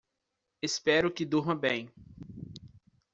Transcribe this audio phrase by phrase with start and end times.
[0.63, 1.87] Espero que durma bem